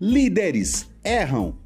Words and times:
Líderes 0.00 0.86
erram. 1.02 1.56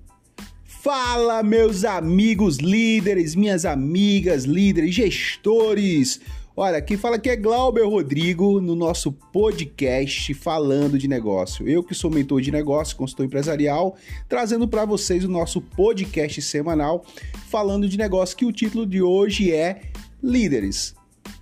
Fala, 0.64 1.42
meus 1.42 1.84
amigos 1.84 2.58
líderes, 2.58 3.34
minhas 3.34 3.64
amigas 3.64 4.44
líderes, 4.44 4.94
gestores. 4.94 6.20
Olha, 6.56 6.80
quem 6.80 6.96
fala 6.96 7.16
aqui 7.16 7.28
é 7.28 7.34
Glauber 7.34 7.84
Rodrigo 7.84 8.60
no 8.60 8.76
nosso 8.76 9.10
podcast 9.10 10.32
Falando 10.34 10.96
de 10.96 11.08
Negócio. 11.08 11.68
Eu 11.68 11.82
que 11.82 11.94
sou 11.94 12.08
mentor 12.08 12.40
de 12.40 12.52
negócio, 12.52 12.96
consultor 12.96 13.26
empresarial, 13.26 13.96
trazendo 14.28 14.68
para 14.68 14.84
vocês 14.84 15.24
o 15.24 15.28
nosso 15.28 15.60
podcast 15.60 16.40
semanal 16.40 17.04
falando 17.48 17.88
de 17.88 17.98
negócio, 17.98 18.36
que 18.36 18.44
o 18.44 18.52
título 18.52 18.86
de 18.86 19.02
hoje 19.02 19.52
é 19.52 19.82
Líderes 20.22 20.94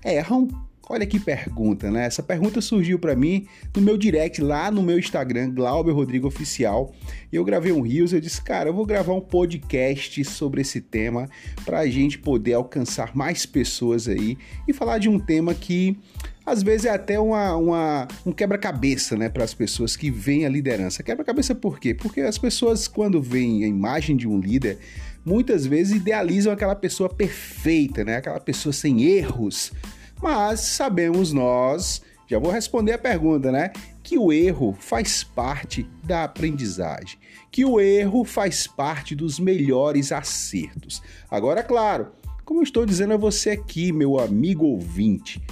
erram 0.03 0.49
Olha 0.91 1.05
que 1.05 1.21
pergunta, 1.21 1.91
né? 1.91 2.07
Essa 2.07 2.23
pergunta 2.23 2.63
surgiu 2.63 2.99
para 2.99 3.15
mim 3.15 3.47
no 3.77 3.83
meu 3.83 3.99
direct 3.99 4.41
lá 4.41 4.71
no 4.71 4.83
meu 4.83 4.99
Instagram, 4.99 5.53
Glauber 5.53 5.93
Rodrigo 5.93 6.27
Oficial. 6.27 6.95
Eu 7.31 7.45
gravei 7.45 7.73
um 7.73 7.83
Rios, 7.83 8.15
eu 8.15 8.21
disse, 8.21 8.41
cara, 8.41 8.71
eu 8.71 8.75
vou 8.75 8.87
gravar 8.87 9.13
um 9.13 9.21
podcast 9.21 10.25
sobre 10.25 10.63
esse 10.63 10.81
tema 10.81 11.29
para 11.63 11.81
a 11.81 11.87
gente 11.87 12.19
poder 12.19 12.55
alcançar 12.55 13.15
mais 13.15 13.45
pessoas 13.45 14.09
aí 14.09 14.39
e 14.67 14.73
falar 14.73 14.97
de 14.97 15.11
um 15.11 15.19
tema 15.19 15.53
que 15.53 15.99
às 16.47 16.63
vezes 16.63 16.87
é 16.87 16.91
até 16.91 17.21
uma, 17.21 17.55
uma 17.57 18.09
um 18.25 18.33
quebra-cabeça, 18.33 19.15
né, 19.15 19.29
para 19.29 19.45
as 19.45 19.53
pessoas 19.53 19.95
que 19.95 20.11
veem 20.11 20.47
a 20.47 20.49
liderança. 20.49 21.03
Quebra-cabeça 21.03 21.55
por 21.55 21.79
quê? 21.79 21.93
Porque 21.93 22.23
as 22.23 22.39
pessoas, 22.39 22.89
quando 22.89 23.21
veem 23.21 23.63
a 23.65 23.67
imagem 23.67 24.17
de 24.17 24.27
um 24.27 24.41
líder, 24.41 24.79
muitas 25.23 25.67
vezes 25.67 25.97
idealizam 25.97 26.51
aquela 26.51 26.75
pessoa 26.75 27.11
perfeita, 27.11 28.03
né, 28.03 28.17
aquela 28.17 28.41
pessoa 28.41 28.73
sem 28.73 29.03
erros 29.03 29.71
mas 30.23 30.61
sabemos 30.61 31.33
nós, 31.33 32.03
já 32.27 32.39
vou 32.39 32.51
responder 32.51 32.93
a 32.93 32.99
pergunta, 32.99 33.51
né? 33.51 33.73
Que 34.03 34.19
o 34.19 34.33
erro 34.33 34.77
faz 34.79 35.25
parte 35.25 35.89
da 36.05 36.25
aprendizagem, 36.25 37.19
que 37.51 37.65
o 37.65 37.81
erro 37.81 38.25
faz 38.25 38.67
parte 38.67 39.15
dos 39.15 39.39
melhores 39.39 40.13
acertos. 40.13 41.03
Agora, 41.31 41.63
claro, 41.63 42.09
como 42.45 42.61
eu 42.61 42.65
estou 42.65 42.85
dizendo 42.85 43.15
a 43.15 43.19
você 43.19 43.51
aqui, 43.51 43.93
meu 43.93 44.19
amigo 44.19 44.67
ouvinte, 44.67 45.43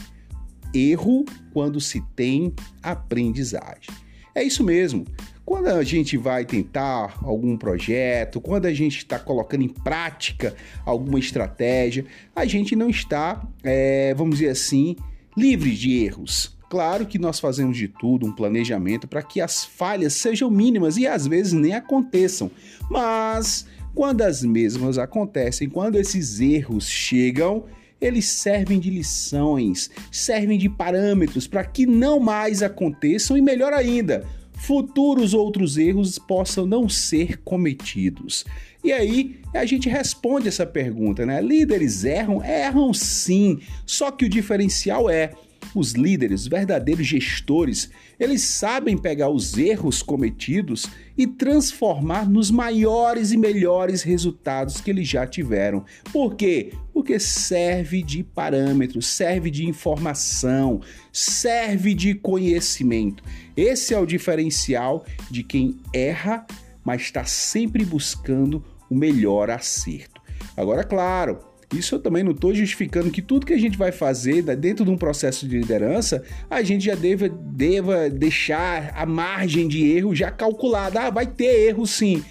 erro 0.74 1.24
quando 1.52 1.80
se 1.80 2.02
tem 2.14 2.54
aprendizagem. 2.82 3.94
É 4.34 4.42
isso 4.42 4.62
mesmo. 4.62 5.06
Quando 5.46 5.68
a 5.68 5.84
gente 5.84 6.16
vai 6.16 6.44
tentar 6.44 7.20
algum 7.22 7.56
projeto, 7.56 8.40
quando 8.40 8.66
a 8.66 8.74
gente 8.74 8.98
está 8.98 9.16
colocando 9.16 9.62
em 9.62 9.68
prática 9.68 10.56
alguma 10.84 11.20
estratégia, 11.20 12.04
a 12.34 12.44
gente 12.44 12.74
não 12.74 12.90
está, 12.90 13.46
é, 13.62 14.12
vamos 14.14 14.38
dizer 14.38 14.50
assim, 14.50 14.96
livre 15.36 15.72
de 15.72 16.04
erros. 16.04 16.58
Claro 16.68 17.06
que 17.06 17.16
nós 17.16 17.38
fazemos 17.38 17.76
de 17.76 17.86
tudo 17.86 18.26
um 18.26 18.32
planejamento 18.34 19.06
para 19.06 19.22
que 19.22 19.40
as 19.40 19.64
falhas 19.64 20.14
sejam 20.14 20.50
mínimas 20.50 20.96
e 20.96 21.06
às 21.06 21.28
vezes 21.28 21.52
nem 21.52 21.74
aconteçam, 21.74 22.50
mas 22.90 23.68
quando 23.94 24.22
as 24.22 24.42
mesmas 24.42 24.98
acontecem, 24.98 25.68
quando 25.68 25.94
esses 25.94 26.40
erros 26.40 26.88
chegam, 26.88 27.66
eles 28.00 28.26
servem 28.26 28.80
de 28.80 28.90
lições, 28.90 29.92
servem 30.10 30.58
de 30.58 30.68
parâmetros 30.68 31.46
para 31.46 31.64
que 31.64 31.86
não 31.86 32.18
mais 32.18 32.64
aconteçam 32.64 33.38
e 33.38 33.40
melhor 33.40 33.72
ainda, 33.72 34.26
futuros 34.56 35.34
outros 35.34 35.76
erros 35.76 36.18
possam 36.18 36.66
não 36.66 36.88
ser 36.88 37.38
cometidos. 37.38 38.44
E 38.82 38.92
aí 38.92 39.40
a 39.54 39.64
gente 39.64 39.88
responde 39.88 40.48
essa 40.48 40.66
pergunta, 40.66 41.26
né? 41.26 41.40
Líderes 41.40 42.04
erram? 42.04 42.42
Erram 42.42 42.92
sim. 42.92 43.60
Só 43.84 44.10
que 44.10 44.24
o 44.24 44.28
diferencial 44.28 45.08
é 45.10 45.32
os 45.74 45.92
líderes, 45.92 46.46
verdadeiros 46.46 47.06
gestores, 47.06 47.90
eles 48.18 48.42
sabem 48.42 48.96
pegar 48.96 49.28
os 49.28 49.56
erros 49.56 50.02
cometidos 50.02 50.86
e 51.16 51.26
transformar 51.26 52.28
nos 52.28 52.50
maiores 52.50 53.32
e 53.32 53.36
melhores 53.36 54.02
resultados 54.02 54.80
que 54.80 54.90
eles 54.90 55.08
já 55.08 55.26
tiveram. 55.26 55.84
Por 56.12 56.34
quê? 56.34 56.72
Porque 56.92 57.18
serve 57.18 58.02
de 58.02 58.22
parâmetro, 58.22 59.02
serve 59.02 59.50
de 59.50 59.66
informação, 59.66 60.80
serve 61.12 61.94
de 61.94 62.14
conhecimento. 62.14 63.22
Esse 63.56 63.94
é 63.94 63.98
o 63.98 64.06
diferencial 64.06 65.04
de 65.30 65.42
quem 65.42 65.78
erra, 65.92 66.46
mas 66.84 67.02
está 67.02 67.24
sempre 67.24 67.84
buscando 67.84 68.64
o 68.88 68.94
melhor 68.94 69.50
acerto. 69.50 70.20
Agora, 70.56 70.84
claro, 70.84 71.38
isso 71.74 71.96
eu 71.96 71.98
também 71.98 72.22
não 72.22 72.30
estou 72.30 72.54
justificando 72.54 73.10
que 73.10 73.20
tudo 73.20 73.46
que 73.46 73.52
a 73.52 73.58
gente 73.58 73.76
vai 73.76 73.90
fazer 73.90 74.42
dentro 74.56 74.84
de 74.84 74.90
um 74.90 74.96
processo 74.96 75.48
de 75.48 75.58
liderança, 75.58 76.22
a 76.48 76.62
gente 76.62 76.84
já 76.84 76.94
deva, 76.94 77.28
deva 77.28 78.08
deixar 78.08 78.92
a 78.94 79.04
margem 79.04 79.66
de 79.66 79.84
erro 79.90 80.14
já 80.14 80.30
calculada. 80.30 81.02
Ah, 81.02 81.10
vai 81.10 81.26
ter 81.26 81.68
erro 81.68 81.86
sim. 81.86 82.22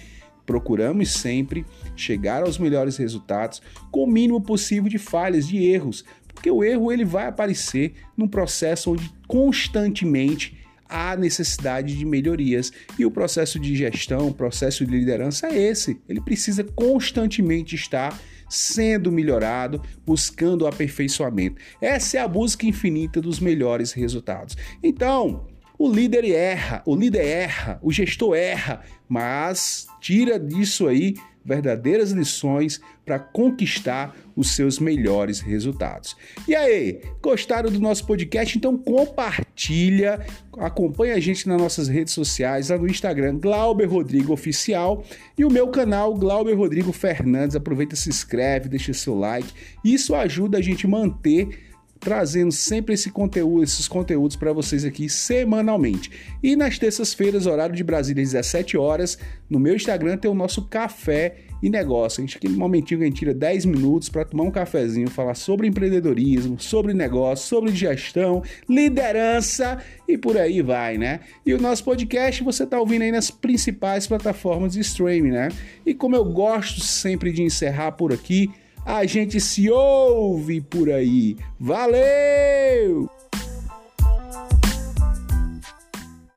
Procuramos 0.46 1.12
sempre 1.12 1.66
chegar 1.94 2.44
aos 2.44 2.56
melhores 2.56 2.96
resultados 2.96 3.60
com 3.90 4.04
o 4.04 4.06
mínimo 4.06 4.40
possível 4.40 4.88
de 4.88 4.96
falhas, 4.96 5.46
de 5.46 5.58
erros, 5.58 6.04
porque 6.32 6.50
o 6.50 6.62
erro 6.62 6.92
ele 6.92 7.04
vai 7.04 7.26
aparecer 7.26 7.94
num 8.16 8.28
processo 8.28 8.92
onde 8.92 9.10
constantemente 9.26 10.56
há 10.88 11.16
necessidade 11.16 11.96
de 11.96 12.04
melhorias. 12.04 12.72
E 12.98 13.04
o 13.04 13.10
processo 13.10 13.58
de 13.58 13.74
gestão, 13.74 14.28
o 14.28 14.34
processo 14.34 14.86
de 14.86 14.92
liderança 14.92 15.48
é 15.48 15.58
esse. 15.58 16.00
Ele 16.08 16.20
precisa 16.20 16.64
constantemente 16.64 17.74
estar 17.74 18.18
sendo 18.48 19.10
melhorado, 19.10 19.82
buscando 20.04 20.66
aperfeiçoamento. 20.66 21.60
Essa 21.80 22.18
é 22.18 22.20
a 22.20 22.28
busca 22.28 22.66
infinita 22.66 23.20
dos 23.20 23.40
melhores 23.40 23.92
resultados. 23.92 24.56
Então, 24.82 25.46
o 25.78 25.90
líder 25.90 26.24
erra, 26.24 26.82
o 26.86 26.96
líder 26.96 27.24
erra, 27.24 27.78
o 27.82 27.92
gestor 27.92 28.34
erra, 28.34 28.82
mas 29.08 29.86
tira 30.00 30.38
disso 30.38 30.88
aí 30.88 31.14
verdadeiras 31.46 32.10
lições 32.10 32.80
para 33.04 33.20
conquistar 33.20 34.16
os 34.34 34.56
seus 34.56 34.80
melhores 34.80 35.38
resultados. 35.38 36.16
E 36.48 36.54
aí, 36.54 37.00
gostaram 37.22 37.70
do 37.70 37.78
nosso 37.78 38.04
podcast? 38.04 38.58
Então 38.58 38.76
compartilha, 38.76 40.26
acompanha 40.58 41.14
a 41.14 41.20
gente 41.20 41.48
nas 41.48 41.60
nossas 41.60 41.86
redes 41.86 42.12
sociais, 42.12 42.68
lá 42.68 42.76
no 42.76 42.88
Instagram 42.88 43.38
Glauber 43.38 43.86
Rodrigo 43.86 44.32
Oficial 44.32 45.04
e 45.38 45.44
o 45.44 45.50
meu 45.50 45.68
canal 45.68 46.14
Glauber 46.14 46.54
Rodrigo 46.54 46.92
Fernandes. 46.92 47.54
Aproveita, 47.54 47.94
se 47.94 48.08
inscreve, 48.08 48.68
deixa 48.68 48.92
seu 48.92 49.16
like. 49.16 49.52
Isso 49.84 50.14
ajuda 50.14 50.58
a 50.58 50.62
gente 50.62 50.86
manter 50.86 51.75
trazendo 51.98 52.52
sempre 52.52 52.94
esse 52.94 53.10
conteúdo, 53.10 53.62
esses 53.62 53.88
conteúdos 53.88 54.36
para 54.36 54.52
vocês 54.52 54.84
aqui 54.84 55.08
semanalmente. 55.08 56.10
E 56.42 56.56
nas 56.56 56.78
terças-feiras, 56.78 57.46
horário 57.46 57.74
de 57.74 57.84
Brasília, 57.84 58.22
17 58.22 58.76
horas, 58.76 59.18
no 59.48 59.58
meu 59.58 59.74
Instagram 59.74 60.16
tem 60.16 60.30
o 60.30 60.34
nosso 60.34 60.66
café 60.66 61.36
e 61.62 61.70
negócio. 61.70 62.20
A 62.20 62.26
gente 62.26 62.36
aquele 62.36 62.56
momentinho 62.56 63.00
que 63.00 63.04
a 63.04 63.08
gente 63.08 63.18
tira 63.18 63.34
10 63.34 63.64
minutos 63.64 64.08
para 64.08 64.24
tomar 64.24 64.44
um 64.44 64.50
cafezinho, 64.50 65.08
falar 65.10 65.34
sobre 65.34 65.66
empreendedorismo, 65.66 66.58
sobre 66.60 66.92
negócio, 66.92 67.46
sobre 67.46 67.72
gestão, 67.72 68.42
liderança 68.68 69.78
e 70.06 70.18
por 70.18 70.36
aí 70.36 70.62
vai, 70.62 70.98
né? 70.98 71.20
E 71.44 71.54
o 71.54 71.60
nosso 71.60 71.84
podcast 71.84 72.42
você 72.42 72.64
está 72.64 72.78
ouvindo 72.78 73.02
aí 73.02 73.12
nas 73.12 73.30
principais 73.30 74.06
plataformas 74.06 74.74
de 74.74 74.80
streaming, 74.80 75.30
né? 75.30 75.48
E 75.84 75.94
como 75.94 76.14
eu 76.14 76.24
gosto 76.24 76.80
sempre 76.80 77.32
de 77.32 77.42
encerrar 77.42 77.92
por 77.92 78.12
aqui, 78.12 78.50
a 78.86 79.04
gente 79.04 79.40
se 79.40 79.68
ouve 79.68 80.60
por 80.60 80.88
aí. 80.88 81.36
Valeu! 81.58 83.10